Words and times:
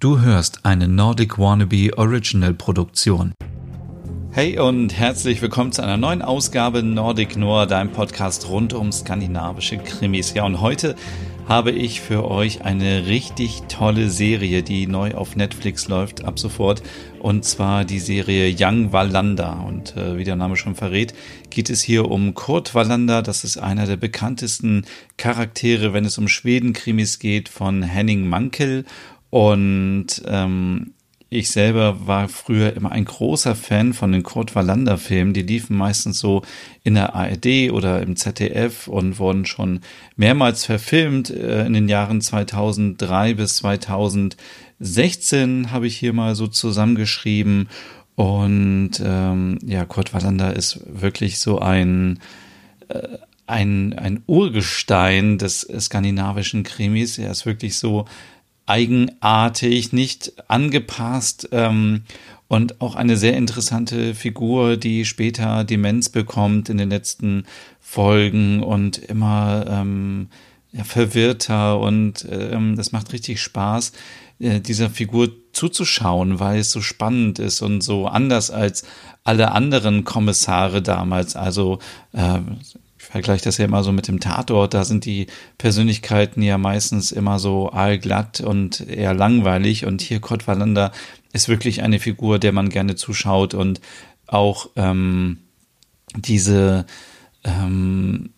Du 0.00 0.20
hörst 0.20 0.64
eine 0.64 0.86
Nordic 0.86 1.40
Wannabe 1.40 1.90
Original 1.98 2.54
Produktion. 2.54 3.34
Hey 4.30 4.56
und 4.56 4.96
herzlich 4.96 5.42
willkommen 5.42 5.72
zu 5.72 5.82
einer 5.82 5.96
neuen 5.96 6.22
Ausgabe 6.22 6.84
Nordic 6.84 7.36
Noir, 7.36 7.66
deinem 7.66 7.90
Podcast 7.90 8.48
rund 8.48 8.74
um 8.74 8.92
skandinavische 8.92 9.78
Krimis. 9.78 10.34
Ja, 10.34 10.44
und 10.44 10.60
heute 10.60 10.94
habe 11.48 11.72
ich 11.72 12.00
für 12.00 12.30
euch 12.30 12.62
eine 12.62 13.06
richtig 13.06 13.62
tolle 13.68 14.08
Serie, 14.08 14.62
die 14.62 14.86
neu 14.86 15.14
auf 15.14 15.34
Netflix 15.34 15.88
läuft 15.88 16.24
ab 16.24 16.38
sofort. 16.38 16.80
Und 17.18 17.44
zwar 17.44 17.84
die 17.84 17.98
Serie 17.98 18.54
Young 18.56 18.92
Wallander. 18.92 19.64
Und 19.66 19.96
äh, 19.96 20.16
wie 20.16 20.22
der 20.24 20.36
Name 20.36 20.56
schon 20.56 20.76
verrät, 20.76 21.12
geht 21.50 21.70
es 21.70 21.80
hier 21.80 22.08
um 22.08 22.34
Kurt 22.34 22.72
Wallander. 22.72 23.22
Das 23.22 23.42
ist 23.42 23.56
einer 23.56 23.86
der 23.86 23.96
bekanntesten 23.96 24.84
Charaktere, 25.16 25.92
wenn 25.92 26.04
es 26.04 26.18
um 26.18 26.28
Schweden-Krimis 26.28 27.18
geht, 27.18 27.48
von 27.48 27.82
Henning 27.82 28.28
Mankel. 28.28 28.84
Und 29.30 30.22
ähm, 30.26 30.92
ich 31.30 31.50
selber 31.50 32.06
war 32.06 32.28
früher 32.28 32.74
immer 32.74 32.90
ein 32.90 33.04
großer 33.04 33.54
Fan 33.54 33.92
von 33.92 34.12
den 34.12 34.22
Kurt 34.22 34.54
Wallander 34.54 34.96
Filmen. 34.96 35.34
Die 35.34 35.42
liefen 35.42 35.76
meistens 35.76 36.18
so 36.18 36.40
in 36.84 36.94
der 36.94 37.14
ARD 37.14 37.70
oder 37.70 38.00
im 38.00 38.16
ZDF 38.16 38.88
und 38.88 39.18
wurden 39.18 39.44
schon 39.44 39.80
mehrmals 40.16 40.64
verfilmt. 40.64 41.28
Äh, 41.28 41.66
in 41.66 41.74
den 41.74 41.88
Jahren 41.88 42.22
2003 42.22 43.34
bis 43.34 43.56
2016 43.56 45.70
habe 45.70 45.86
ich 45.86 45.98
hier 45.98 46.14
mal 46.14 46.34
so 46.34 46.46
zusammengeschrieben. 46.46 47.68
Und 48.14 48.92
ähm, 49.04 49.58
ja, 49.64 49.84
Kurt 49.84 50.14
Wallander 50.14 50.56
ist 50.56 50.80
wirklich 50.86 51.38
so 51.38 51.58
ein 51.58 52.20
äh, 52.88 53.18
ein, 53.46 53.94
ein 53.94 54.22
Urgestein 54.26 55.38
des 55.38 55.60
skandinavischen 55.60 56.64
Krimis. 56.64 57.18
Er 57.18 57.30
ist 57.30 57.46
wirklich 57.46 57.78
so 57.78 58.04
eigenartig, 58.68 59.92
nicht 59.92 60.32
angepasst 60.48 61.48
ähm, 61.52 62.04
und 62.48 62.80
auch 62.80 62.94
eine 62.94 63.16
sehr 63.16 63.36
interessante 63.36 64.14
Figur, 64.14 64.76
die 64.76 65.04
später 65.04 65.64
Demenz 65.64 66.08
bekommt 66.08 66.68
in 66.68 66.78
den 66.78 66.90
letzten 66.90 67.44
Folgen 67.80 68.62
und 68.62 68.98
immer 68.98 69.64
ähm, 69.68 70.28
ja, 70.72 70.84
verwirrter 70.84 71.80
und 71.80 72.26
ähm, 72.30 72.76
das 72.76 72.92
macht 72.92 73.12
richtig 73.12 73.40
Spaß, 73.40 73.92
äh, 74.38 74.60
dieser 74.60 74.90
Figur 74.90 75.30
zuzuschauen, 75.52 76.38
weil 76.40 76.60
es 76.60 76.70
so 76.70 76.80
spannend 76.80 77.38
ist 77.38 77.62
und 77.62 77.80
so 77.80 78.06
anders 78.06 78.50
als 78.50 78.84
alle 79.24 79.52
anderen 79.52 80.04
Kommissare 80.04 80.82
damals. 80.82 81.36
Also 81.36 81.78
äh, 82.12 82.40
vergleiche 83.10 83.44
das 83.44 83.58
ja 83.58 83.64
immer 83.64 83.82
so 83.82 83.92
mit 83.92 84.08
dem 84.08 84.20
Tatort. 84.20 84.74
Da 84.74 84.84
sind 84.84 85.04
die 85.04 85.26
Persönlichkeiten 85.56 86.42
ja 86.42 86.58
meistens 86.58 87.10
immer 87.10 87.38
so 87.38 87.70
allglatt 87.70 88.40
und 88.40 88.80
eher 88.86 89.14
langweilig. 89.14 89.86
Und 89.86 90.02
hier 90.02 90.20
Kurt 90.20 90.46
Wallander 90.46 90.92
ist 91.32 91.48
wirklich 91.48 91.82
eine 91.82 92.00
Figur, 92.00 92.38
der 92.38 92.52
man 92.52 92.68
gerne 92.68 92.96
zuschaut 92.96 93.54
und 93.54 93.80
auch 94.26 94.68
ähm, 94.76 95.38
diese 96.16 96.84
ähm, 97.44 98.30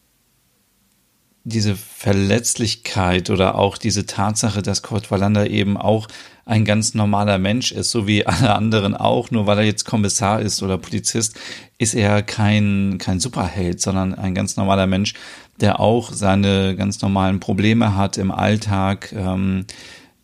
diese 1.44 1.74
Verletzlichkeit 1.74 3.30
oder 3.30 3.56
auch 3.56 3.78
diese 3.78 4.06
Tatsache, 4.06 4.62
dass 4.62 4.82
Kurt 4.82 5.10
Wallander 5.10 5.48
eben 5.48 5.76
auch 5.76 6.06
ein 6.51 6.65
ganz 6.65 6.95
normaler 6.95 7.39
Mensch 7.39 7.70
ist, 7.70 7.93
so 7.93 8.09
wie 8.09 8.27
alle 8.27 8.55
anderen 8.55 8.97
auch, 8.97 9.31
nur 9.31 9.47
weil 9.47 9.59
er 9.59 9.65
jetzt 9.65 9.84
Kommissar 9.84 10.41
ist 10.41 10.62
oder 10.62 10.79
Polizist, 10.79 11.39
ist 11.79 11.95
er 11.95 12.23
kein, 12.23 12.98
kein 12.98 13.20
Superheld, 13.20 13.81
sondern 13.81 14.15
ein 14.15 14.34
ganz 14.34 14.56
normaler 14.56 14.89
Mensch, 14.89 15.15
der 15.61 15.78
auch 15.78 16.12
seine 16.12 16.75
ganz 16.75 17.01
normalen 17.03 17.39
Probleme 17.39 17.95
hat 17.97 18.19
im 18.19 18.33
Alltag. 18.33 19.12
Ähm, 19.12 19.67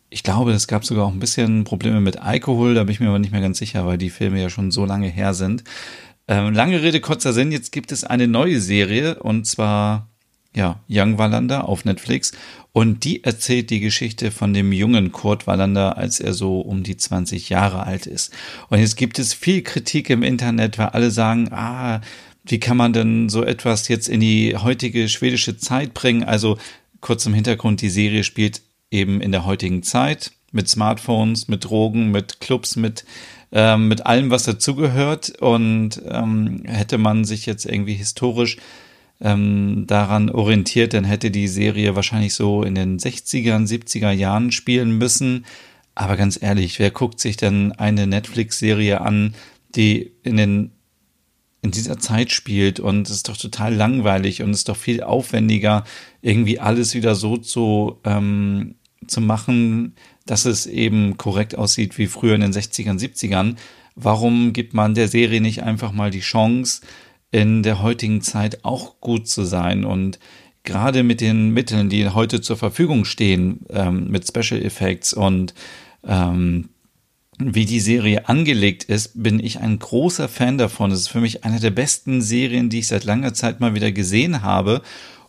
ich 0.09 0.23
glaube, 0.23 0.51
es 0.51 0.67
gab 0.67 0.83
sogar 0.83 1.05
auch 1.05 1.11
ein 1.11 1.19
bisschen 1.19 1.63
Probleme 1.63 2.01
mit 2.01 2.21
Alkohol, 2.21 2.73
da 2.73 2.83
bin 2.83 2.91
ich 2.91 2.99
mir 2.99 3.07
aber 3.07 3.19
nicht 3.19 3.31
mehr 3.31 3.41
ganz 3.41 3.57
sicher, 3.57 3.85
weil 3.85 3.97
die 3.97 4.09
Filme 4.09 4.41
ja 4.41 4.49
schon 4.49 4.69
so 4.69 4.85
lange 4.85 5.07
her 5.07 5.33
sind. 5.33 5.63
Ähm, 6.27 6.53
lange 6.53 6.81
Rede, 6.81 6.99
kurzer 6.99 7.31
Sinn, 7.31 7.53
jetzt 7.53 7.71
gibt 7.71 7.93
es 7.93 8.03
eine 8.03 8.27
neue 8.27 8.59
Serie 8.59 9.19
und 9.23 9.47
zwar 9.47 10.09
ja, 10.57 10.79
Young 10.89 11.19
Wallander 11.19 11.69
auf 11.69 11.85
Netflix. 11.85 12.31
Und 12.73 13.03
die 13.05 13.23
erzählt 13.23 13.69
die 13.69 13.79
Geschichte 13.79 14.31
von 14.31 14.53
dem 14.53 14.71
jungen 14.71 15.11
Kurt 15.11 15.47
Wallander, 15.47 15.97
als 15.97 16.19
er 16.19 16.33
so 16.33 16.59
um 16.59 16.83
die 16.83 16.97
20 16.97 17.49
Jahre 17.49 17.83
alt 17.83 18.07
ist. 18.07 18.33
Und 18.69 18.79
jetzt 18.79 18.97
gibt 18.97 19.19
es 19.19 19.33
viel 19.33 19.61
Kritik 19.61 20.09
im 20.09 20.23
Internet, 20.23 20.77
weil 20.77 20.87
alle 20.87 21.11
sagen, 21.11 21.49
ah, 21.51 22.01
wie 22.43 22.59
kann 22.59 22.77
man 22.77 22.93
denn 22.93 23.29
so 23.29 23.43
etwas 23.43 23.87
jetzt 23.87 24.09
in 24.09 24.19
die 24.19 24.55
heutige 24.57 25.09
schwedische 25.09 25.57
Zeit 25.57 25.93
bringen? 25.93 26.23
Also 26.23 26.57
kurz 27.01 27.25
im 27.25 27.33
Hintergrund, 27.33 27.81
die 27.81 27.89
Serie 27.89 28.23
spielt 28.23 28.61
eben 28.89 29.21
in 29.21 29.31
der 29.31 29.45
heutigen 29.45 29.83
Zeit 29.83 30.31
mit 30.51 30.67
Smartphones, 30.69 31.47
mit 31.47 31.65
Drogen, 31.65 32.09
mit 32.09 32.39
Clubs, 32.39 32.75
mit 32.75 33.05
ähm, 33.51 33.87
mit 33.87 34.05
allem, 34.05 34.29
was 34.29 34.43
dazugehört. 34.43 35.29
Und 35.39 36.01
ähm, 36.09 36.63
hätte 36.65 36.97
man 36.97 37.25
sich 37.25 37.45
jetzt 37.45 37.65
irgendwie 37.65 37.93
historisch 37.93 38.57
ähm, 39.19 39.85
daran 39.87 40.29
orientiert, 40.29 40.93
dann 40.93 41.03
hätte 41.03 41.31
die 41.31 41.47
Serie 41.47 41.95
wahrscheinlich 41.95 42.33
so 42.33 42.63
in 42.63 42.75
den 42.75 42.99
60er, 42.99 43.57
70er 43.67 44.11
Jahren 44.11 44.51
spielen 44.51 44.97
müssen. 44.97 45.45
Aber 45.95 46.15
ganz 46.17 46.41
ehrlich, 46.41 46.77
wer 46.79 46.91
guckt 46.91 47.19
sich 47.19 47.37
denn 47.37 47.71
eine 47.71 48.05
Netflix-Serie 48.05 49.01
an, 49.01 49.33
die 49.75 50.11
in 50.23 50.37
den 50.37 50.71
in 51.63 51.71
dieser 51.71 51.97
Zeit 51.97 52.31
spielt 52.31 52.79
und 52.79 53.09
es 53.09 53.15
ist 53.17 53.29
doch 53.29 53.35
total 53.35 53.73
langweilig 53.73 54.41
und 54.41 54.51
es 54.51 54.59
ist 54.59 54.69
doch 54.69 54.77
viel 54.77 55.01
aufwendiger, 55.01 55.83
irgendwie 56.21 56.59
alles 56.59 56.93
wieder 56.93 57.15
so 57.15 57.35
zu, 57.35 57.97
ähm, 58.05 58.75
zu 59.07 59.21
machen, 59.21 59.95
dass 60.25 60.45
es 60.45 60.67
eben 60.67 61.17
korrekt 61.17 61.57
aussieht 61.57 61.97
wie 61.97 62.07
früher 62.07 62.35
in 62.35 62.41
den 62.41 62.53
60ern, 62.53 62.99
70ern. 62.99 63.55
Warum 63.95 64.53
gibt 64.53 64.73
man 64.73 64.93
der 64.93 65.07
Serie 65.07 65.41
nicht 65.41 65.63
einfach 65.63 65.91
mal 65.91 66.11
die 66.11 66.19
Chance, 66.19 66.81
in 67.37 67.61
der 67.61 67.83
heutigen 67.83 68.21
Zeit 68.21 68.65
auch 68.65 68.99
gut 68.99 69.27
zu 69.27 69.43
sein 69.43 69.85
und 69.85 70.17
gerade 70.63 71.03
mit 71.03 71.21
den 71.21 71.51
Mitteln, 71.51 71.87
die 71.87 72.09
heute 72.09 72.41
zur 72.41 72.57
Verfügung 72.57 73.05
stehen, 73.05 73.59
ähm, 73.69 74.09
mit 74.09 74.27
Special 74.27 74.59
Effects 74.59 75.13
und 75.13 75.53
ähm, 76.03 76.69
wie 77.37 77.65
die 77.65 77.79
Serie 77.79 78.27
angelegt 78.27 78.85
ist, 78.85 79.21
bin 79.21 79.39
ich 79.39 79.59
ein 79.59 79.77
großer 79.77 80.27
Fan 80.27 80.57
davon. 80.57 80.89
Es 80.89 81.01
ist 81.01 81.09
für 81.09 81.21
mich 81.21 81.45
eine 81.45 81.59
der 81.59 81.69
besten 81.69 82.23
Serien, 82.23 82.69
die 82.69 82.79
ich 82.79 82.87
seit 82.87 83.03
langer 83.03 83.35
Zeit 83.35 83.59
mal 83.59 83.75
wieder 83.75 83.91
gesehen 83.91 84.41
habe. 84.41 84.81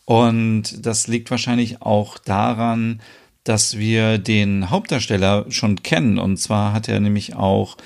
Und 0.07 0.87
das 0.87 1.09
liegt 1.09 1.31
wahrscheinlich 1.31 1.83
auch 1.83 2.17
daran, 2.17 3.03
dass 3.45 3.77
wir 3.77 4.17
den 4.17 4.71
Hauptdarsteller 4.71 5.45
schon 5.51 5.83
kennen. 5.83 6.19
Und 6.19 6.39
zwar 6.39 6.73
hat 6.73 6.89
er 6.89 7.01
nämlich 7.01 7.37
auch 7.37 7.77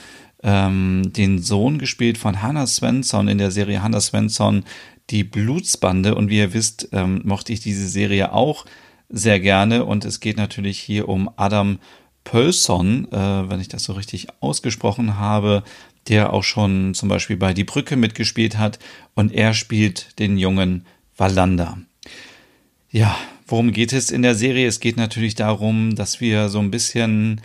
ähm, 0.43 1.13
den 1.13 1.41
Sohn 1.41 1.79
gespielt 1.79 2.19
von 2.19 2.43
Hannah 2.43 2.67
Svensson 2.67 3.29
in 3.29 3.39
der 3.39 3.51
Serie 3.51 3.83
Hannah 3.83 4.01
Svensson, 4.01 4.65
die 5.11 5.25
Blutsbande. 5.25 6.15
Und 6.15 6.29
wie 6.29 6.39
ihr 6.39 6.55
wisst, 6.55 6.89
ähm, 6.93 7.21
mochte 7.25 7.53
ich 7.53 7.61
diese 7.61 7.89
Serie 7.89 8.33
auch 8.33 8.65
sehr 9.09 9.41
gerne. 9.41 9.85
Und 9.85 10.05
es 10.05 10.21
geht 10.21 10.37
natürlich 10.37 10.79
hier 10.79 11.09
um 11.09 11.31
Adam 11.37 11.79
Pölson, 12.25 13.11
äh, 13.13 13.51
wenn 13.51 13.61
ich 13.61 13.69
das 13.69 13.85
so 13.85 13.93
richtig 13.93 14.29
ausgesprochen 14.41 15.19
habe, 15.19 15.63
der 16.09 16.33
auch 16.33 16.45
schon 16.45 16.95
zum 16.95 17.09
Beispiel 17.09 17.37
bei 17.37 17.55
Die 17.55 17.65
Brücke 17.65 17.97
mitgespielt 17.97 18.59
hat. 18.59 18.79
Und 19.15 19.33
er 19.33 19.55
spielt 19.55 20.19
den 20.19 20.39
jungen 20.39 20.85
Wallander. 21.17 21.79
Ja, 22.91 23.17
worum 23.47 23.73
geht 23.73 23.93
es 23.93 24.11
in 24.11 24.23
der 24.23 24.35
Serie? 24.35 24.67
Es 24.67 24.81
geht 24.81 24.97
natürlich 24.97 25.35
darum, 25.35 25.95
dass 25.95 26.21
wir 26.21 26.49
so 26.49 26.59
ein 26.59 26.71
bisschen 26.71 27.41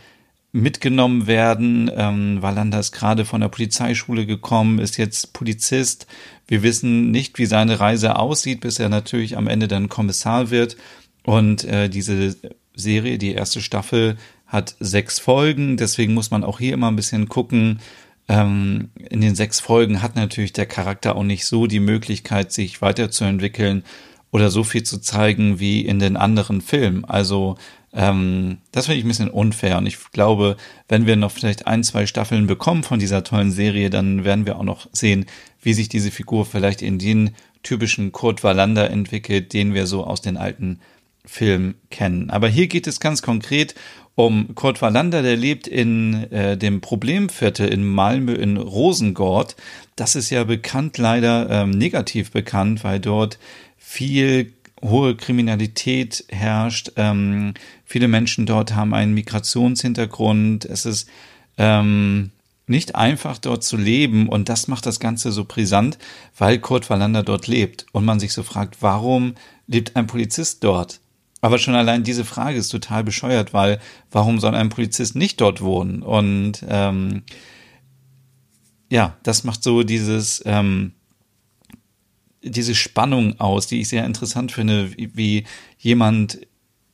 mitgenommen 0.52 1.28
werden. 1.28 1.92
Ähm, 1.96 2.42
Wallander 2.42 2.80
ist 2.80 2.92
gerade 2.92 3.26
von 3.26 3.42
der 3.42 3.50
Polizeischule 3.50 4.26
gekommen, 4.26 4.80
ist 4.80 4.98
jetzt 4.98 5.34
Polizist. 5.34 6.08
Wir 6.48 6.64
wissen 6.64 7.12
nicht, 7.12 7.38
wie 7.38 7.46
seine 7.46 7.80
Reise 7.80 8.18
aussieht, 8.18 8.62
bis 8.62 8.80
er 8.80 8.90
natürlich 8.90 9.38
am 9.38 9.48
Ende 9.48 9.68
dann 9.68 9.90
Kommissar 9.90 10.50
wird. 10.50 10.78
Und 11.24 11.66
äh, 11.66 11.90
diese 11.90 12.36
Serie, 12.76 13.18
die 13.18 13.34
erste 13.34 13.62
Staffel, 13.62 14.18
hat 14.46 14.76
sechs 14.80 15.20
Folgen. 15.20 15.78
Deswegen 15.78 16.14
muss 16.14 16.32
man 16.32 16.44
auch 16.44 16.60
hier 16.60 16.74
immer 16.74 16.90
ein 16.90 16.96
bisschen 16.96 17.28
gucken. 17.28 17.80
Ähm, 18.30 18.90
in 19.10 19.22
den 19.22 19.36
sechs 19.36 19.60
Folgen 19.60 20.02
hat 20.02 20.16
natürlich 20.16 20.54
der 20.54 20.66
Charakter 20.66 21.16
auch 21.16 21.24
nicht 21.24 21.46
so 21.46 21.68
die 21.68 21.82
Möglichkeit, 21.82 22.52
sich 22.52 22.82
weiterzuentwickeln 22.82 23.84
oder 24.32 24.50
so 24.50 24.64
viel 24.64 24.84
zu 24.84 25.00
zeigen 25.00 25.60
wie 25.60 25.82
in 25.82 26.00
den 26.00 26.18
anderen 26.18 26.62
Filmen. 26.62 27.06
Also 27.06 27.58
ähm, 27.94 28.58
das 28.72 28.86
finde 28.86 29.00
ich 29.00 29.06
ein 29.06 29.08
bisschen 29.08 29.30
unfair. 29.30 29.78
Und 29.78 29.86
ich 29.86 29.98
glaube, 30.12 30.58
wenn 30.88 31.06
wir 31.06 31.16
noch 31.16 31.32
vielleicht 31.32 31.68
ein, 31.68 31.84
zwei 31.84 32.06
Staffeln 32.06 32.48
bekommen 32.48 32.84
von 32.84 33.00
dieser 33.00 33.24
tollen 33.24 33.52
Serie, 33.52 33.90
dann 33.90 34.24
werden 34.24 34.46
wir 34.46 34.58
auch 34.58 34.64
noch 34.64 34.88
sehen, 34.92 35.26
wie 35.62 35.74
sich 35.74 35.90
diese 35.90 36.12
Figur 36.12 36.46
vielleicht 36.46 36.82
in 36.82 37.00
den 37.00 37.32
typischen 37.64 38.12
Kurt 38.12 38.44
Wallander 38.44 38.90
entwickelt, 38.90 39.54
den 39.54 39.74
wir 39.74 39.88
so 39.88 40.04
aus 40.04 40.22
den 40.22 40.38
alten 40.38 40.80
Filmen 41.26 41.76
kennen. 41.90 42.30
Aber 42.30 42.48
hier 42.48 42.68
geht 42.68 42.88
es 42.88 43.00
ganz 43.00 43.22
konkret 43.22 43.76
um 44.16 44.56
Kurt 44.56 44.82
Wallander, 44.82 45.22
der 45.22 45.36
lebt 45.36 45.68
in 45.68 46.32
äh, 46.32 46.58
dem 46.58 46.82
Problemviertel 46.82 47.68
in 47.68 47.86
Malmö 47.86 48.34
in 48.34 48.58
Rosengård. 48.58 49.56
Das 49.96 50.16
ist 50.16 50.32
ja 50.32 50.44
bekannt, 50.44 50.98
leider 50.98 51.50
ähm, 51.50 51.70
negativ 51.70 52.32
bekannt, 52.32 52.84
weil 52.84 53.00
dort 53.00 53.38
viel 53.78 54.54
hohe 54.84 55.16
Kriminalität 55.16 56.26
herrscht. 56.30 56.92
Ähm, 56.96 57.54
viele 57.86 58.08
Menschen 58.08 58.46
dort 58.46 58.76
haben 58.76 58.94
einen 58.94 59.14
Migrationshintergrund. 59.14 60.66
Es 60.66 60.86
ist 60.86 61.10
ähm, 61.58 62.32
nicht 62.68 62.96
einfach 62.96 63.38
dort 63.38 63.64
zu 63.64 63.78
leben 63.78 64.28
und 64.28 64.50
das 64.50 64.68
macht 64.68 64.86
das 64.86 65.00
Ganze 65.00 65.32
so 65.32 65.46
brisant, 65.46 65.98
weil 66.38 66.60
Kurt 66.60 66.90
Wallander 66.90 67.24
dort 67.24 67.48
lebt 67.48 67.86
und 67.94 68.06
man 68.06 68.20
sich 68.20 68.34
so 68.34 68.44
fragt, 68.44 68.78
warum 68.82 69.36
lebt 69.68 69.96
ein 69.96 70.08
Polizist 70.08 70.64
dort? 70.64 71.00
Aber 71.40 71.60
schon 71.60 71.76
allein 71.76 72.04
diese 72.04 72.26
Frage 72.26 72.58
ist 72.58 72.70
total 72.70 73.04
bescheuert, 73.04 73.54
weil 73.54 73.80
warum 74.12 74.40
soll 74.40 74.56
ein 74.56 74.70
Polizist 74.70 75.16
nicht 75.16 75.40
dort 75.40 75.62
wohnen? 75.62 76.02
Und 76.02 76.66
ähm, 76.68 77.24
ja, 78.90 79.16
das 79.24 79.44
macht 79.44 79.64
so 79.64 79.84
dieses 79.84 80.42
ähm, 80.46 80.94
diese 82.50 82.76
Spannung 82.76 83.40
aus, 83.40 83.68
die 83.68 83.82
ich 83.82 83.90
sehr 83.90 84.06
interessant 84.06 84.52
finde, 84.52 84.96
wie, 84.98 85.10
wie 85.16 85.44
jemand 85.80 86.40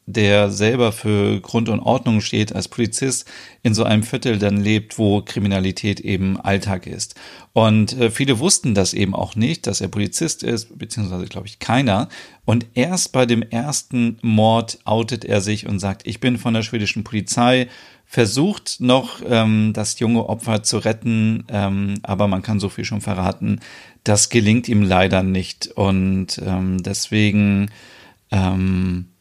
der 0.05 0.50
selber 0.50 0.91
für 0.91 1.39
Grund 1.39 1.69
und 1.69 1.79
Ordnung 1.79 2.21
steht, 2.21 2.53
als 2.53 2.67
Polizist 2.67 3.25
in 3.61 3.73
so 3.73 3.83
einem 3.83 4.03
Viertel 4.03 4.38
dann 4.38 4.57
lebt, 4.57 4.97
wo 4.97 5.21
Kriminalität 5.21 6.00
eben 6.00 6.39
Alltag 6.39 6.88
ist. 6.88 7.15
Und 7.53 7.94
äh, 7.94 8.11
viele 8.11 8.39
wussten 8.39 8.75
das 8.75 8.94
eben 8.94 9.15
auch 9.15 9.35
nicht, 9.35 9.65
dass 9.67 9.79
er 9.79 9.88
Polizist 9.88 10.44
ist, 10.44 10.77
beziehungsweise 10.77 11.25
glaube 11.25 11.47
ich 11.47 11.59
keiner. 11.59 12.09
Und 12.45 12.65
erst 12.73 13.13
bei 13.13 13.25
dem 13.25 13.41
ersten 13.41 14.17
Mord 14.21 14.79
outet 14.83 15.23
er 15.23 15.39
sich 15.39 15.67
und 15.67 15.79
sagt, 15.79 16.06
ich 16.06 16.19
bin 16.19 16.38
von 16.38 16.53
der 16.53 16.63
schwedischen 16.63 17.03
Polizei, 17.03 17.69
versucht 18.06 18.75
noch 18.79 19.21
ähm, 19.27 19.71
das 19.73 19.97
junge 19.99 20.27
Opfer 20.27 20.63
zu 20.63 20.77
retten, 20.77 21.45
ähm, 21.47 21.95
aber 22.03 22.27
man 22.27 22.41
kann 22.41 22.59
so 22.59 22.69
viel 22.69 22.85
schon 22.85 23.01
verraten, 23.01 23.59
das 24.03 24.29
gelingt 24.29 24.67
ihm 24.67 24.83
leider 24.83 25.23
nicht. 25.23 25.71
Und 25.75 26.39
ähm, 26.45 26.83
deswegen 26.83 27.71
ähm, 28.31 29.12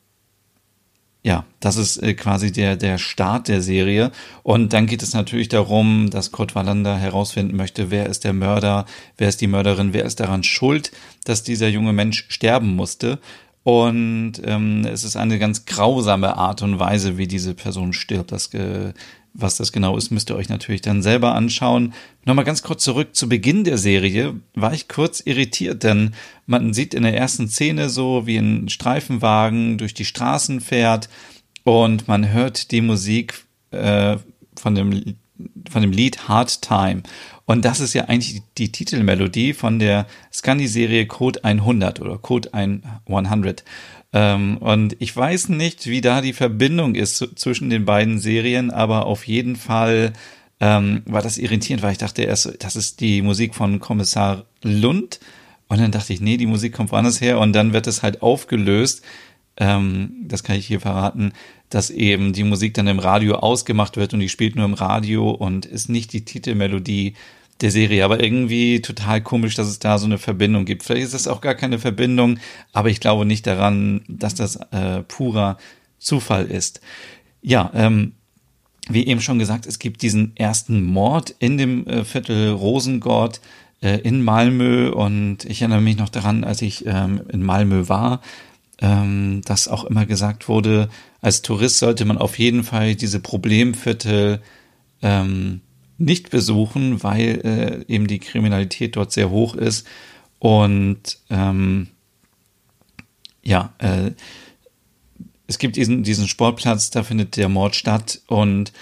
ja, 1.25 1.45
das 1.61 1.77
ist 1.77 2.03
äh, 2.03 2.15
quasi 2.15 2.51
der, 2.51 2.77
der 2.77 2.99
Start 2.99 3.47
der 3.47 3.63
Serie. 3.63 4.11
Und 4.43 4.73
dann 4.73 4.87
geht 4.87 5.03
es 5.03 5.15
natürlich 5.15 5.49
darum, 5.49 6.11
dass 6.11 6.33
Kurt 6.33 6.55
Wallander 6.55 6.97
herausfinden 6.99 7.57
möchte, 7.57 7.91
wer 7.91 8.07
ist 8.07 8.25
der 8.25 8.33
Mörder, 8.33 8.87
wer 9.19 9.29
ist 9.29 9.41
die 9.41 9.47
Mörderin, 9.47 9.93
wer 9.93 10.05
ist 10.05 10.19
daran 10.19 10.43
schuld, 10.43 10.91
dass 11.25 11.45
dieser 11.45 11.69
junge 11.69 11.93
Mensch 11.93 12.27
sterben 12.29 12.75
musste. 12.75 13.21
Und 13.63 14.43
ähm, 14.45 14.85
es 14.85 15.05
ist 15.05 15.15
eine 15.15 15.39
ganz 15.39 15.65
grausame 15.65 16.37
Art 16.37 16.63
und 16.63 16.81
Weise, 16.81 17.17
wie 17.17 17.29
diese 17.29 17.55
Person 17.55 17.93
stirbt. 17.93 18.33
Das 18.33 18.53
äh, 18.55 18.93
was 19.35 19.57
das 19.57 19.73
genau 19.73 19.97
ist, 19.97 20.11
müsst 20.11 20.31
ihr 20.31 20.37
euch 20.37 20.49
natürlich 20.49 20.83
dann 20.83 21.03
selber 21.03 21.35
anschauen. 21.35 21.95
Nochmal 22.25 22.45
ganz 22.45 22.63
kurz 22.63 22.85
zurück 22.85 23.15
zu 23.17 23.29
Beginn 23.29 23.65
der 23.65 23.79
Serie. 23.79 24.35
War 24.55 24.73
ich 24.73 24.89
kurz 24.89 25.21
irritiert, 25.21 25.83
denn 25.83 26.13
man 26.47 26.75
sieht 26.75 26.95
in 26.95 27.03
der 27.03 27.17
ersten 27.17 27.49
Szene 27.49 27.89
so, 27.89 28.27
wie 28.27 28.37
ein 28.37 28.69
Streifenwagen 28.69 29.79
durch 29.79 29.95
die 29.95 30.05
Straßen 30.05 30.61
fährt 30.61 31.09
und 31.65 32.09
man 32.09 32.31
hört 32.33 32.71
die 32.71 32.81
Musik 32.81 33.45
äh, 33.71 34.17
von 34.57 34.75
dem 34.75 35.17
von 35.71 35.83
dem 35.83 35.91
Lied 35.91 36.29
Hard 36.29 36.63
Time. 36.63 37.03
Und 37.47 37.65
das 37.65 37.81
ist 37.81 37.95
ja 37.95 38.05
eigentlich 38.05 38.43
die 38.59 38.71
Titelmelodie 38.71 39.53
von 39.53 39.79
der 39.79 40.07
Scandi-Serie 40.33 41.07
Code 41.07 41.45
100 41.45 42.01
oder 42.01 42.19
Code 42.19 42.51
100. 42.55 43.65
Ähm, 44.13 44.59
und 44.59 44.97
ich 44.99 45.17
weiß 45.17 45.49
nicht, 45.49 45.87
wie 45.87 46.01
da 46.01 46.21
die 46.21 46.33
Verbindung 46.33 46.95
ist 46.95 47.27
zwischen 47.37 47.71
den 47.71 47.85
beiden 47.85 48.19
Serien, 48.19 48.71
aber 48.71 49.07
auf 49.07 49.27
jeden 49.27 49.57
Fall 49.57 50.13
ähm, 50.61 51.03
war 51.07 51.23
das 51.23 51.39
irritierend, 51.39 51.83
weil 51.83 51.93
ich 51.93 51.99
dachte 51.99 52.23
erst, 52.23 52.63
das 52.63 52.77
ist 52.77 53.01
die 53.01 53.23
Musik 53.23 53.55
von 53.55 53.81
Kommissar 53.81 54.45
Lund. 54.63 55.19
Und 55.69 55.81
dann 55.81 55.91
dachte 55.91 56.13
ich, 56.13 56.21
nee, 56.21 56.37
die 56.37 56.47
Musik 56.47 56.75
kommt 56.75 56.93
woanders 56.93 57.21
her. 57.21 57.39
Und 57.39 57.55
dann 57.55 57.73
wird 57.73 57.87
es 57.87 58.03
halt 58.03 58.23
aufgelöst. 58.23 59.03
Ähm, 59.57 60.13
das 60.25 60.45
kann 60.45 60.57
ich 60.57 60.67
hier 60.67 60.81
verraten, 60.81 61.33
dass 61.69 61.91
eben 61.91 62.33
die 62.33 62.45
Musik 62.45 62.75
dann 62.75 62.87
im 62.87 62.99
Radio 62.99 63.37
ausgemacht 63.37 63.97
wird 63.97 64.13
und 64.15 64.21
die 64.21 64.29
spielt 64.29 64.57
nur 64.57 64.65
im 64.65 64.75
Radio 64.75 65.31
und 65.31 65.67
ist 65.67 65.89
nicht 65.89 66.13
die 66.13 66.25
Titelmelodie 66.25 67.15
der 67.61 67.71
Serie. 67.71 68.05
Aber 68.05 68.23
irgendwie 68.23 68.81
total 68.81 69.21
komisch, 69.21 69.55
dass 69.55 69.69
es 69.69 69.79
da 69.79 69.99
so 69.99 70.07
eine 70.07 70.19
Verbindung 70.19 70.65
gibt. 70.65 70.83
Vielleicht 70.83 71.07
ist 71.07 71.15
es 71.15 71.29
auch 71.29 71.41
gar 71.41 71.55
keine 71.55 71.79
Verbindung, 71.79 72.39
aber 72.73 72.91
ich 72.91 73.01
glaube 73.01 73.25
nicht 73.25 73.47
daran, 73.47 74.03
dass 74.09 74.35
das 74.35 74.57
äh, 74.73 75.03
purer 75.03 75.59
Zufall 75.99 76.47
ist. 76.47 76.81
Ja, 77.43 77.71
ähm, 77.75 78.13
wie 78.89 79.07
eben 79.07 79.21
schon 79.21 79.39
gesagt, 79.39 79.67
es 79.67 79.79
gibt 79.79 80.03
diesen 80.03 80.37
ersten 80.37 80.83
Mord 80.83 81.35
in 81.39 81.57
dem 81.57 81.87
äh, 81.87 82.05
Viertel 82.05 82.51
Rosengott 82.51 83.41
äh, 83.81 83.99
in 83.99 84.23
Malmö 84.23 84.91
und 84.91 85.45
ich 85.45 85.63
erinnere 85.63 85.81
mich 85.81 85.97
noch 85.97 86.09
daran, 86.09 86.45
als 86.45 86.63
ich 86.63 86.85
ähm, 86.87 87.23
in 87.33 87.43
Malmö 87.43 87.89
war, 87.89 88.21
ähm, 88.81 89.43
dass 89.45 89.69
auch 89.69 89.85
immer 89.85 90.07
gesagt 90.07 90.49
wurde, 90.49 90.89
als 91.21 91.43
Tourist 91.43 91.79
sollte 91.79 92.05
man 92.05 92.19
auf 92.19 92.39
jeden 92.39 92.65
Fall 92.65 92.97
diese 92.97 93.21
Problemviertel 93.21 94.43
ähm, 95.03 95.61
nicht 96.03 96.31
besuchen, 96.31 97.03
weil 97.03 97.85
äh, 97.89 97.93
eben 97.93 98.07
die 98.07 98.19
Kriminalität 98.19 98.97
dort 98.97 99.13
sehr 99.13 99.31
hoch 99.31 99.55
ist. 99.55 99.87
Und 100.39 101.19
ähm, 101.31 101.89
ja, 103.43 103.73
äh, 103.79 104.11
es 105.47 105.59
gibt 105.59 105.77
diesen, 105.77 106.03
diesen 106.03 106.29
Sportplatz, 106.29 106.91
da 106.91 107.03
findet 107.03 107.37
der 107.37 107.49
Mord 107.49 107.77
statt 107.77 108.21
und 108.27 108.73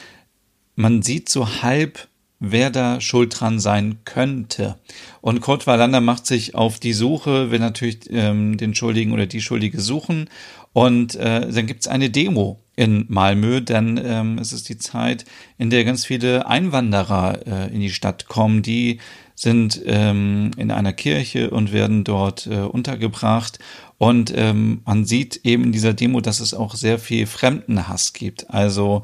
man 0.77 1.03
sieht 1.03 1.29
so 1.29 1.63
halb, 1.63 2.09
wer 2.39 2.71
da 2.71 3.01
schuld 3.01 3.39
dran 3.39 3.61
sein 3.61 3.99
könnte. 4.05 4.79
Und 5.21 5.41
Kurt 5.43 5.67
Wallander 5.67 6.01
macht 6.01 6.27
sich 6.27 6.55
auf 6.55 6.79
die 6.79 6.95
Suche, 6.95 7.51
will 7.51 7.59
natürlich 7.59 8.09
ähm, 8.11 8.57
den 8.57 8.75
Schuldigen 8.75 9.13
oder 9.13 9.27
die 9.27 9.43
Schuldige 9.43 9.81
suchen. 9.81 10.31
Und 10.73 11.17
äh, 11.17 11.51
dann 11.51 11.67
gibt's 11.67 11.89
eine 11.89 12.09
Demo 12.09 12.61
in 12.81 13.05
Malmö, 13.09 13.61
denn 13.61 14.01
ähm, 14.03 14.39
es 14.39 14.55
ist 14.55 14.71
die 14.71 14.79
Zeit, 14.79 15.27
in 15.59 15.69
der 15.69 15.85
ganz 15.85 16.07
viele 16.07 16.47
Einwanderer 16.47 17.47
äh, 17.47 17.75
in 17.75 17.81
die 17.81 17.91
Stadt 17.91 18.27
kommen. 18.27 18.63
Die 18.63 19.01
sind 19.35 19.83
ähm, 19.85 20.53
in 20.57 20.71
einer 20.71 20.95
Kirche 20.95 21.51
und 21.51 21.75
werden 21.75 22.05
dort 22.05 22.47
äh, 22.47 22.61
untergebracht. 22.61 23.59
Und 23.99 24.33
ähm, 24.35 24.81
man 24.87 25.05
sieht 25.05 25.41
eben 25.45 25.65
in 25.65 25.73
dieser 25.73 25.93
Demo, 25.93 26.23
dass 26.23 26.41
es 26.41 26.55
auch 26.55 26.75
sehr 26.75 26.99
viel 26.99 27.27
Fremdenhass 27.27 28.15
gibt. 28.15 28.49
Also 28.49 29.03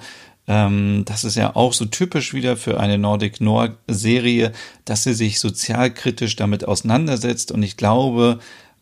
ähm, 0.48 1.02
das 1.04 1.24
ist 1.24 1.36
ja 1.36 1.54
auch 1.54 1.74
so 1.74 1.84
typisch 1.84 2.32
wieder 2.32 2.56
für 2.56 2.80
eine 2.80 2.96
Nordic 2.96 3.42
Noir 3.42 3.76
Serie, 3.88 4.52
dass 4.86 5.02
sie 5.02 5.12
sich 5.12 5.38
sozialkritisch 5.38 6.34
damit 6.34 6.66
auseinandersetzt. 6.66 7.52
Und 7.52 7.62
ich 7.62 7.76
glaube, 7.76 8.38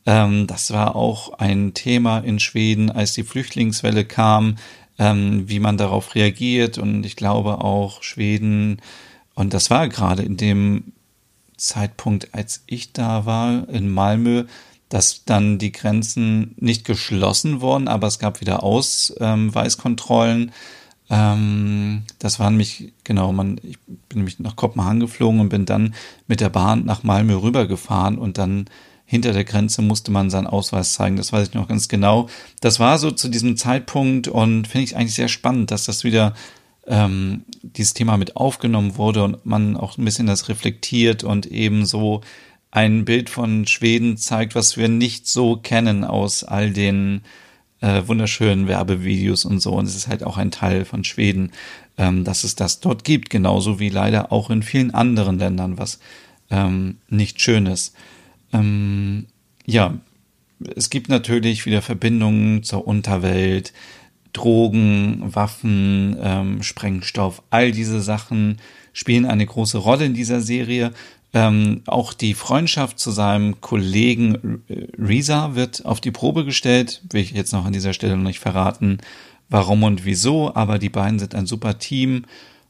ähm, 0.07 0.47
das 0.47 0.73
war 0.73 0.95
auch 0.95 1.33
ein 1.39 1.75
Thema 1.75 2.19
in 2.19 2.39
Schweden, 2.39 2.91
als 2.91 3.15
die 3.15 3.25
Flüchtlingswelle 3.25 4.05
kam 4.05 4.57
ähm, 4.99 5.49
wie 5.49 5.61
man 5.61 5.77
darauf 5.77 6.15
reagiert. 6.15 6.79
Und 6.79 7.05
ich 7.05 7.17
glaube 7.17 7.63
auch 7.63 8.03
Schweden, 8.03 8.81
und 9.35 9.55
das 9.55 9.71
war 9.71 9.89
gerade 9.89 10.23
in 10.23 10.37
dem 10.37 10.93
Zeitpunkt, 11.57 12.35
als 12.35 12.63
ich 12.67 12.93
da 12.93 13.27
war, 13.27 13.69
in 13.69 13.89
Malmö, 13.89 14.45
dass 14.89 15.25
dann 15.25 15.59
die 15.59 15.73
Grenzen 15.73 16.55
nicht 16.57 16.85
geschlossen 16.85 17.61
wurden, 17.61 17.89
aber 17.89 18.07
es 18.07 18.19
gab 18.19 18.41
wieder 18.41 18.63
Ausweiskontrollen. 18.63 20.53
Ähm, 21.11 22.03
das 22.19 22.39
waren 22.39 22.57
mich, 22.57 22.93
genau, 23.03 23.33
man, 23.33 23.61
ich 23.63 23.79
bin 23.81 23.99
nämlich 24.15 24.39
nach 24.39 24.57
Kopenhagen 24.57 25.01
geflogen 25.01 25.41
und 25.41 25.49
bin 25.49 25.67
dann 25.67 25.95
mit 26.29 26.41
der 26.41 26.49
Bahn 26.49 26.85
nach 26.85 27.03
Malmö 27.03 27.35
rübergefahren 27.43 28.19
und 28.19 28.39
dann 28.39 28.67
hinter 29.07 29.33
der 29.33 29.45
Grenze 29.45 29.83
musste 29.83 30.11
man 30.11 30.31
seinen 30.31 30.47
Ausweis 30.47 30.95
zeigen. 30.95 31.17
Das 31.17 31.33
weiß 31.33 31.49
ich 31.49 31.55
noch 31.55 31.69
ganz 31.69 31.89
genau. 31.89 32.29
Das 32.61 32.81
war 32.81 32.99
so 32.99 33.11
zu 33.11 33.29
diesem 33.29 33.57
Zeitpunkt 33.57 34.29
und 34.29 34.67
finde 34.67 34.85
ich 34.85 34.97
eigentlich 34.97 35.15
sehr 35.15 35.29
spannend, 35.29 35.71
dass 35.71 35.85
das 35.85 36.05
wieder 36.05 36.35
ähm, 36.87 37.45
dieses 37.63 37.95
Thema 37.95 38.17
mit 38.17 38.37
aufgenommen 38.37 38.97
wurde 38.97 39.25
und 39.25 39.47
man 39.47 39.77
auch 39.77 39.99
ein 39.99 40.05
bisschen 40.05 40.27
das 40.27 40.49
reflektiert 40.49 41.25
und 41.25 41.47
eben 41.47 41.87
so 41.87 42.23
ein 42.71 43.05
Bild 43.05 43.31
von 43.31 43.67
Schweden 43.67 44.17
zeigt, 44.17 44.55
was 44.55 44.77
wir 44.77 44.89
nicht 44.89 45.29
so 45.29 45.57
kennen 45.57 46.05
aus 46.05 46.43
all 46.43 46.71
den 46.73 47.23
äh, 47.81 48.03
wunderschönen 48.07 48.67
Werbevideos 48.67 49.45
und 49.45 49.61
so. 49.61 49.75
Und 49.75 49.87
es 49.87 49.95
ist 49.95 50.09
halt 50.09 50.25
auch 50.25 50.39
ein 50.39 50.51
Teil 50.51 50.85
von 50.85 51.05
Schweden, 51.05 51.53
ähm, 51.99 52.25
dass 52.25 52.43
es 52.43 52.57
das 52.57 52.81
dort 52.81 53.05
gibt, 53.05 53.31
genauso 53.31 53.79
wie 53.79 53.91
leider 53.91 54.33
auch 54.33 54.51
in 54.51 54.63
vielen 54.63 54.93
anderen 54.93 55.39
Ländern, 55.39 55.79
was 55.79 56.01
ähm, 56.51 56.99
nicht 57.09 57.41
schön 57.41 57.67
ist. 57.67 57.95
Ähm, 58.55 59.27
ja, 59.67 59.99
es 60.77 60.89
gibt 60.89 61.09
natürlich 61.09 61.67
wieder 61.67 61.83
Verbindungen 61.83 62.63
zur 62.63 62.87
Unterwelt, 62.87 63.73
Drogen, 64.33 65.23
Waffen, 65.35 66.17
ähm, 66.21 66.63
Sprengstoff, 66.63 67.43
all 67.51 67.73
diese 67.73 68.01
Sachen 68.01 68.59
spielen 68.93 69.27
eine 69.27 69.47
große 69.47 69.79
Rolle 69.79 70.07
in 70.07 70.15
dieser 70.15 70.41
Serie. 70.41 70.93
Ähm, 71.33 71.83
auch 71.87 72.15
die 72.15 72.35
Freundschaft 72.35 72.99
zu 72.99 73.11
seinem 73.11 73.61
Kollegen 73.61 74.63
Risa 74.99 75.57
wird 75.57 75.85
auf 75.85 76.01
die 76.01 76.13
Probe 76.13 76.45
gestellt. 76.45 77.03
Will 77.11 77.23
ich 77.23 77.33
jetzt 77.33 77.53
noch 77.53 77.65
an 77.65 77.73
dieser 77.73 77.93
Stelle 77.93 78.17
nicht 78.17 78.39
verraten, 78.39 78.99
warum 79.49 79.83
und 79.83 80.05
wieso, 80.05 80.55
aber 80.55 80.79
die 80.79 80.91
beiden 80.91 81.19
sind 81.19 81.35
ein 81.35 81.47
super 81.47 81.79
Team 81.79 82.25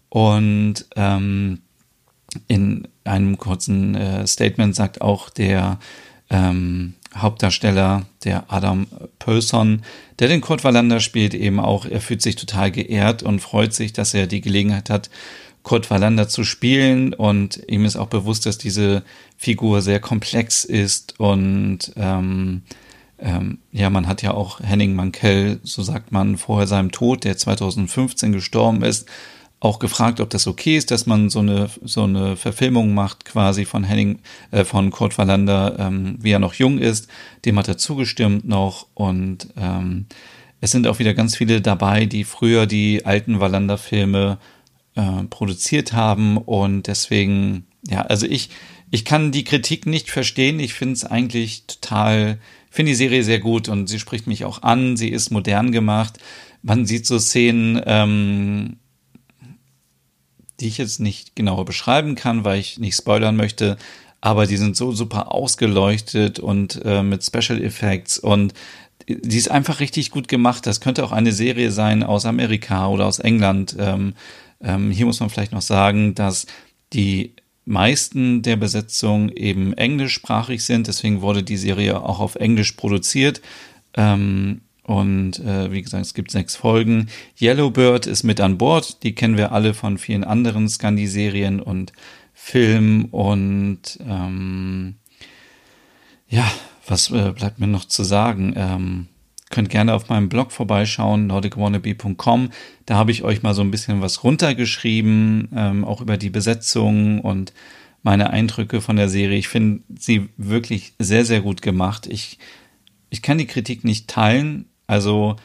und 0.09 0.87
ähm, 0.97 1.61
in 2.49 2.89
einem 3.05 3.39
kurzen 3.39 3.95
äh, 3.95 4.27
Statement 4.27 4.75
sagt 4.75 5.01
auch 5.01 5.31
der 5.31 5.79
ähm, 6.31 6.95
Hauptdarsteller, 7.15 8.07
der 8.25 8.53
Adam 8.53 8.87
Pölson, 9.19 9.83
der 10.19 10.29
den 10.29 10.41
Kurt 10.41 10.65
Wallander 10.65 11.01
spielt, 11.01 11.35
eben 11.35 11.61
auch, 11.61 11.87
er 11.87 12.01
fühlt 12.01 12.23
sich 12.23 12.37
total 12.37 12.71
geehrt 12.71 13.23
und 13.23 13.41
freut 13.41 13.73
sich, 13.73 13.93
dass 13.93 14.15
er 14.15 14.27
die 14.27 14.41
Gelegenheit 14.41 14.91
hat, 14.91 15.11
Kurt 15.63 15.91
Wallander 15.91 16.29
zu 16.29 16.45
spielen. 16.45 17.15
Und 17.15 17.63
ihm 17.69 17.85
ist 17.85 17.97
auch 17.97 18.09
bewusst, 18.09 18.47
dass 18.47 18.59
diese 18.59 19.03
Figur 19.37 19.81
sehr 19.81 20.01
komplex 20.01 20.65
ist 20.65 21.19
und 21.21 21.93
ähm, 21.97 22.63
ähm, 23.19 23.59
ja, 23.73 23.91
man 23.91 24.07
hat 24.09 24.23
ja 24.23 24.33
auch 24.33 24.61
Henning 24.61 24.95
Mankell, 24.95 25.61
so 25.63 25.83
sagt 25.83 26.13
man, 26.13 26.37
vor 26.37 26.67
seinem 26.67 26.91
Tod, 26.91 27.25
der 27.25 27.37
2015 27.37 28.33
gestorben 28.33 28.83
ist, 28.83 29.09
auch 29.65 29.79
gefragt, 29.79 30.21
ob 30.21 30.31
das 30.31 30.47
okay 30.47 30.77
ist, 30.77 30.91
dass 30.91 31.07
man 31.07 31.31
so 31.31 31.41
eine 31.41 31.71
so 31.83 32.05
eine 32.05 32.37
Verfilmung 32.37 32.93
macht, 32.93 33.25
quasi 33.25 33.65
von 33.65 33.83
Henning, 33.83 34.19
äh, 34.51 34.65
von 34.65 34.91
Kurt 34.91 35.17
Wallander, 35.17 35.77
ähm, 35.79 36.19
wie 36.21 36.33
er 36.33 36.39
noch 36.39 36.55
jung 36.55 36.79
ist. 36.79 37.09
Dem 37.45 37.59
hat 37.59 37.69
er 37.69 37.79
zugestimmt 37.79 38.47
noch 38.47 38.87
und 38.95 39.49
ähm, 39.57 40.07
es 40.61 40.71
sind 40.71 40.87
auch 40.87 40.99
wieder 40.99 41.15
ganz 41.15 41.37
viele 41.37 41.61
dabei, 41.61 42.05
die 42.07 42.25
früher 42.25 42.67
die 42.67 43.07
alten 43.07 43.41
Wallander-Filme 43.41 44.39
äh, 44.95 45.25
produziert 45.31 45.93
haben 45.93 46.37
und 46.37 46.87
deswegen, 46.87 47.67
ja, 47.89 48.03
also 48.03 48.27
ich 48.27 48.51
ich 48.91 49.05
kann 49.05 49.33
die 49.33 49.45
Kritik 49.45 49.87
nicht 49.87 50.11
verstehen. 50.11 50.61
Ich 50.61 50.75
finde 50.75 50.95
es 50.95 51.05
eigentlich 51.05 51.67
total, 51.67 52.39
finde 52.71 52.93
die 52.93 52.97
Serie 52.97 53.25
sehr 53.25 53.41
gut 53.41 53.69
und 53.69 53.89
sie 53.89 53.99
spricht 53.99 54.29
mich 54.29 54.45
auch 54.45 54.63
an. 54.63 54.97
Sie 54.97 55.09
ist 55.09 55.31
modern 55.31 55.73
gemacht. 55.73 56.19
Man 56.63 56.87
sieht 56.87 57.05
so 57.05 57.19
Szenen, 57.19 57.83
ähm, 57.87 58.77
die 60.61 60.69
ich 60.69 60.79
jetzt 60.79 61.01
nicht 61.01 61.37
genauer 61.37 61.65
beschreiben 61.65 62.15
kann, 62.15 62.45
weil 62.45 62.61
ich 62.61 62.79
nicht 62.79 62.97
spoilern 62.97 63.37
möchte, 63.37 63.77
aber 64.21 64.47
die 64.47 64.57
sind 64.57 64.77
so 64.77 64.93
super 64.93 65.33
ausgeleuchtet 65.33 66.39
und 66.39 66.81
äh, 66.85 67.03
mit 67.03 67.25
Special 67.25 67.63
Effects 67.63 68.19
und 68.19 68.55
die 69.07 69.37
ist 69.37 69.51
einfach 69.51 69.81
richtig 69.81 70.11
gut 70.11 70.29
gemacht. 70.29 70.67
Das 70.67 70.81
könnte 70.81 71.05
auch 71.05 71.13
eine 71.13 71.33
Serie 71.33 71.71
sein 71.71 72.03
aus 72.03 72.25
Amerika 72.25 72.89
oder 72.89 73.07
aus 73.07 73.19
England. 73.19 73.77
Ähm, 73.79 74.15
ähm, 74.63 74.91
hier 74.91 75.05
muss 75.05 75.21
man 75.21 75.29
vielleicht 75.29 75.53
noch 75.53 75.63
sagen, 75.63 76.15
dass 76.15 76.47
die 76.93 77.35
meisten 77.67 78.43
der 78.43 78.57
Besetzung 78.57 79.31
eben 79.31 79.73
englischsprachig 79.75 80.65
sind. 80.65 80.87
Deswegen 80.87 81.23
wurde 81.23 81.43
die 81.43 81.57
Serie 81.57 82.03
auch 82.03 82.21
auf 82.21 82.35
Englisch 82.37 82.73
produziert. 82.73 83.41
Ähm, 83.95 84.63
und 84.85 85.39
äh, 85.41 85.73
wie 85.73 85.83
gesagt, 85.83 86.05
es 86.05 86.15
gibt 86.15 86.31
sechs 86.31 86.57
Folgen. 86.57 87.09
Yellowbird 87.41 88.07
ist 88.07 88.23
mit 88.23 88.41
an 88.41 88.59
Bord. 88.59 89.03
Die 89.03 89.15
kennen 89.15 89.39
wir 89.39 89.53
alle 89.53 89.73
von 89.73 89.97
vielen 89.97 90.25
anderen 90.25 90.69
Scandi-Serien 90.69 91.61
und 91.61 91.93
Filmen. 92.35 93.07
Und 93.07 93.99
ähm, 94.07 94.97
ja, 96.29 96.45
was 96.87 97.11
äh, 97.11 97.33
bleibt 97.33 97.59
mir 97.61 97.67
noch 97.67 97.87
zu 97.87 98.05
sagen? 98.05 98.53
Ähm, 98.57 99.09
könnt 99.49 99.71
gerne 99.71 99.95
auf 99.95 100.11
meinem 100.11 100.29
Blog 100.29 100.53
vorbeischauen, 100.53 101.29
nordicwannabe.com. 101.29 102.51
Da 102.85 102.95
habe 102.97 103.11
ich 103.11 103.23
euch 103.23 103.43
mal 103.43 103.55
so 103.55 103.63
ein 103.63 103.71
bisschen 103.71 104.03
was 104.03 104.23
runtergeschrieben, 104.23 105.49
ähm, 105.55 105.85
auch 105.87 106.03
über 106.03 106.19
die 106.19 106.31
Besetzung 106.31 107.21
und 107.21 107.55
meine 108.03 108.29
Eindrücke 108.31 108.83
von 108.83 108.97
der 108.97 109.09
Serie. 109.09 109.39
Ich 109.39 109.49
finde 109.49 109.83
sie 109.99 110.29
wirklich 110.37 110.93
sehr, 110.99 111.25
sehr 111.25 111.41
gut 111.41 111.63
gemacht. 111.63 112.07
Ich, 112.07 112.39
ich 113.09 113.23
kann 113.23 113.39
die 113.39 113.47
Kritik 113.47 113.83
nicht 113.85 114.09
teilen, 114.09 114.67
also 114.87 115.37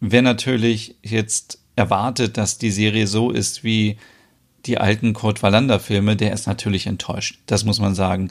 wer 0.00 0.22
natürlich 0.22 0.96
jetzt 1.02 1.60
erwartet, 1.76 2.36
dass 2.36 2.58
die 2.58 2.70
Serie 2.70 3.06
so 3.06 3.30
ist 3.30 3.64
wie 3.64 3.98
die 4.66 4.78
alten 4.78 5.12
Kurt 5.12 5.42
Wallander 5.42 5.80
Filme, 5.80 6.16
der 6.16 6.32
ist 6.32 6.46
natürlich 6.46 6.86
enttäuscht. 6.86 7.40
Das 7.46 7.64
muss 7.64 7.78
man 7.78 7.94
sagen. 7.94 8.30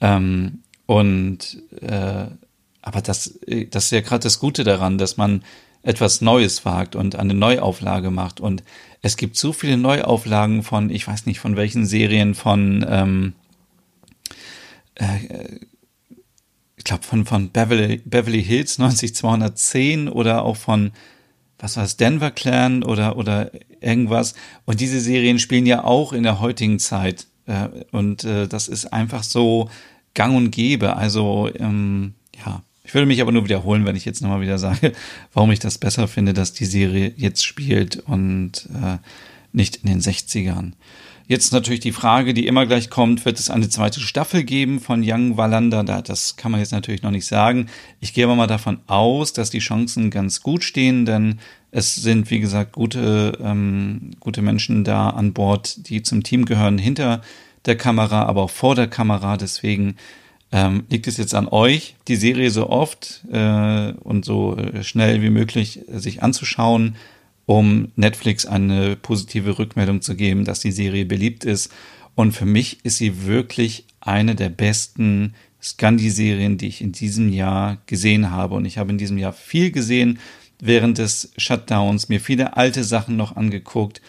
Ähm, 0.00 0.62
und 0.86 1.62
äh, 1.80 2.26
aber 2.82 3.02
das, 3.02 3.38
das 3.70 3.84
ist 3.84 3.90
ja 3.90 4.00
gerade 4.00 4.22
das 4.22 4.40
Gute 4.40 4.64
daran, 4.64 4.98
dass 4.98 5.16
man 5.16 5.42
etwas 5.82 6.20
Neues 6.20 6.64
wagt 6.64 6.96
und 6.96 7.16
eine 7.16 7.34
Neuauflage 7.34 8.10
macht. 8.10 8.40
Und 8.40 8.62
es 9.02 9.16
gibt 9.16 9.36
so 9.36 9.52
viele 9.52 9.76
Neuauflagen 9.76 10.62
von, 10.62 10.90
ich 10.90 11.06
weiß 11.06 11.26
nicht 11.26 11.40
von 11.40 11.56
welchen 11.56 11.86
Serien, 11.86 12.34
von 12.34 12.84
ähm, 12.88 13.32
äh, 14.94 15.60
glaube, 16.88 17.04
von, 17.04 17.24
von 17.24 17.50
Beverly, 17.50 18.02
Beverly 18.04 18.42
Hills 18.42 18.78
90210 18.78 20.08
oder 20.08 20.44
auch 20.44 20.56
von, 20.56 20.90
was 21.58 21.76
war 21.76 21.84
es, 21.84 21.96
Denver 21.96 22.30
Clan 22.30 22.82
oder, 22.82 23.16
oder 23.16 23.52
irgendwas. 23.80 24.34
Und 24.64 24.80
diese 24.80 25.00
Serien 25.00 25.38
spielen 25.38 25.66
ja 25.66 25.84
auch 25.84 26.12
in 26.12 26.24
der 26.24 26.40
heutigen 26.40 26.78
Zeit. 26.78 27.26
Äh, 27.46 27.68
und 27.92 28.24
äh, 28.24 28.48
das 28.48 28.68
ist 28.68 28.92
einfach 28.92 29.22
so 29.22 29.70
gang 30.14 30.36
und 30.36 30.50
gäbe. 30.50 30.96
Also, 30.96 31.50
ähm, 31.58 32.14
ja. 32.44 32.62
Ich 32.84 32.94
würde 32.94 33.06
mich 33.06 33.20
aber 33.20 33.32
nur 33.32 33.44
wiederholen, 33.44 33.84
wenn 33.84 33.96
ich 33.96 34.06
jetzt 34.06 34.22
nochmal 34.22 34.40
wieder 34.40 34.58
sage, 34.58 34.92
warum 35.34 35.50
ich 35.50 35.58
das 35.58 35.78
besser 35.78 36.08
finde, 36.08 36.32
dass 36.32 36.54
die 36.54 36.64
Serie 36.64 37.12
jetzt 37.16 37.44
spielt 37.44 37.98
und 37.98 38.68
äh, 38.74 38.96
nicht 39.52 39.76
in 39.76 39.90
den 39.90 40.00
60ern. 40.00 40.72
Jetzt 41.28 41.52
natürlich 41.52 41.80
die 41.80 41.92
Frage, 41.92 42.32
die 42.32 42.46
immer 42.46 42.64
gleich 42.64 42.88
kommt, 42.88 43.26
wird 43.26 43.38
es 43.38 43.50
eine 43.50 43.68
zweite 43.68 44.00
Staffel 44.00 44.44
geben 44.44 44.80
von 44.80 45.02
Young 45.04 45.36
Wallander? 45.36 45.84
Das 45.84 46.36
kann 46.36 46.50
man 46.50 46.60
jetzt 46.60 46.72
natürlich 46.72 47.02
noch 47.02 47.10
nicht 47.10 47.26
sagen. 47.26 47.66
Ich 48.00 48.14
gehe 48.14 48.24
aber 48.24 48.34
mal 48.34 48.46
davon 48.46 48.78
aus, 48.86 49.34
dass 49.34 49.50
die 49.50 49.58
Chancen 49.58 50.08
ganz 50.08 50.40
gut 50.40 50.64
stehen, 50.64 51.04
denn 51.04 51.38
es 51.70 51.96
sind, 51.96 52.30
wie 52.30 52.40
gesagt, 52.40 52.72
gute, 52.72 53.36
ähm, 53.44 54.12
gute 54.20 54.40
Menschen 54.40 54.84
da 54.84 55.10
an 55.10 55.34
Bord, 55.34 55.90
die 55.90 56.02
zum 56.02 56.22
Team 56.22 56.46
gehören, 56.46 56.78
hinter 56.78 57.20
der 57.66 57.76
Kamera, 57.76 58.22
aber 58.22 58.44
auch 58.44 58.50
vor 58.50 58.74
der 58.74 58.88
Kamera. 58.88 59.36
Deswegen 59.36 59.96
ähm, 60.50 60.84
liegt 60.88 61.06
es 61.08 61.18
jetzt 61.18 61.34
an 61.34 61.46
euch, 61.46 61.94
die 62.08 62.16
Serie 62.16 62.50
so 62.50 62.70
oft 62.70 63.20
äh, 63.30 63.92
und 64.02 64.24
so 64.24 64.56
äh, 64.56 64.82
schnell 64.82 65.20
wie 65.20 65.28
möglich 65.28 65.80
sich 65.88 66.22
anzuschauen 66.22 66.96
um 67.48 67.92
Netflix 67.96 68.44
eine 68.44 68.94
positive 68.94 69.58
Rückmeldung 69.58 70.02
zu 70.02 70.14
geben, 70.14 70.44
dass 70.44 70.60
die 70.60 70.70
Serie 70.70 71.06
beliebt 71.06 71.46
ist. 71.46 71.72
Und 72.14 72.32
für 72.32 72.44
mich 72.44 72.84
ist 72.84 72.98
sie 72.98 73.24
wirklich 73.24 73.86
eine 74.00 74.34
der 74.34 74.50
besten 74.50 75.32
Scandi-Serien, 75.62 76.58
die 76.58 76.68
ich 76.68 76.82
in 76.82 76.92
diesem 76.92 77.32
Jahr 77.32 77.78
gesehen 77.86 78.30
habe. 78.30 78.54
Und 78.54 78.66
ich 78.66 78.76
habe 78.76 78.90
in 78.90 78.98
diesem 78.98 79.16
Jahr 79.16 79.32
viel 79.32 79.70
gesehen 79.70 80.18
während 80.60 80.98
des 80.98 81.32
Shutdowns, 81.38 82.10
mir 82.10 82.20
viele 82.20 82.58
alte 82.58 82.84
Sachen 82.84 83.16
noch 83.16 83.34
angeguckt 83.34 84.02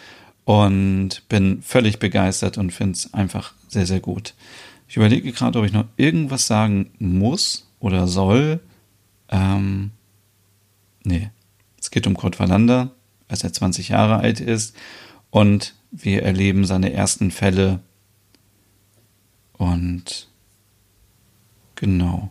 und 0.44 1.26
bin 1.30 1.62
völlig 1.62 1.98
begeistert 1.98 2.58
und 2.58 2.74
finde 2.74 2.92
es 2.92 3.14
einfach 3.14 3.54
sehr, 3.68 3.86
sehr 3.86 4.00
gut. 4.00 4.34
Ich 4.86 4.98
überlege 4.98 5.32
gerade, 5.32 5.58
ob 5.58 5.64
ich 5.64 5.72
noch 5.72 5.86
irgendwas 5.96 6.46
sagen 6.46 6.90
muss 6.98 7.70
oder 7.78 8.06
soll. 8.06 8.60
Ähm, 9.30 9.92
nee, 11.04 11.30
es 11.80 11.90
geht 11.90 12.06
um 12.06 12.18
Kurt 12.18 12.38
Wallander 12.38 12.92
als 13.30 13.44
er 13.44 13.52
20 13.52 13.88
Jahre 13.90 14.18
alt 14.18 14.40
ist. 14.40 14.74
Und 15.30 15.74
wir 15.90 16.22
erleben 16.22 16.64
seine 16.64 16.92
ersten 16.92 17.30
Fälle. 17.30 17.80
Und 19.54 20.28
genau, 21.76 22.28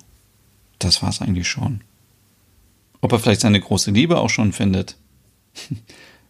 das 0.79 1.01
war 1.01 1.09
es 1.09 1.21
eigentlich 1.21 1.47
schon. 1.47 1.81
Ob 3.01 3.11
er 3.11 3.19
vielleicht 3.19 3.41
seine 3.41 3.59
große 3.59 3.91
Liebe 3.91 4.19
auch 4.19 4.29
schon 4.29 4.51
findet, 4.51 4.97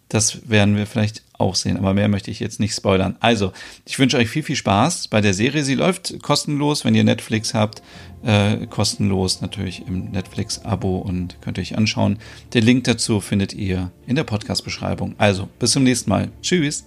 Das 0.10 0.50
werden 0.50 0.76
wir 0.76 0.88
vielleicht 0.88 1.24
auch 1.38 1.56
sehen, 1.56 1.78
aber 1.78 1.94
mehr 1.94 2.08
möchte 2.08 2.32
ich 2.32 2.40
jetzt 2.40 2.60
nicht 2.60 2.76
spoilern. 2.76 3.16
Also, 3.20 3.54
ich 3.86 3.98
wünsche 3.98 4.18
euch 4.18 4.30
viel, 4.30 4.44
viel 4.44 4.56
Spaß 4.56 5.08
bei 5.08 5.22
der 5.22 5.34
Serie. 5.34 5.64
Sie 5.64 5.76
läuft 5.76 6.22
kostenlos, 6.22 6.84
wenn 6.84 6.96
ihr 6.96 7.04
Netflix 7.04 7.54
habt. 7.54 7.82
Äh, 8.24 8.68
kostenlos 8.68 9.42
natürlich 9.42 9.88
im 9.88 10.12
Netflix-Abo 10.12 10.98
und 10.98 11.38
könnt 11.42 11.58
ihr 11.58 11.62
euch 11.62 11.78
anschauen. 11.78 12.18
Den 12.54 12.66
Link 12.66 12.84
dazu 12.84 13.22
findet 13.22 13.54
ihr 13.54 13.92
in 14.08 14.16
der 14.16 14.26
Podcast-Beschreibung. 14.26 15.16
Also, 15.18 15.48
bis 15.60 15.72
zum 15.72 15.84
nächsten 15.84 16.10
Mal. 16.10 16.30
Tschüss. 16.42 16.86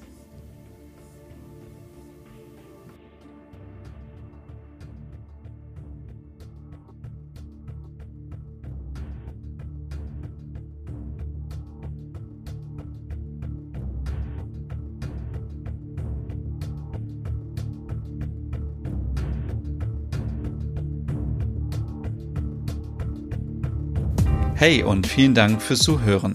Hey 24.62 24.84
und 24.84 25.08
vielen 25.08 25.34
Dank 25.34 25.60
fürs 25.60 25.80
Zuhören. 25.80 26.34